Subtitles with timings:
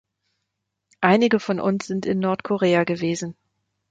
[1.01, 3.35] Einige von uns sind in Nordkorea gewesen.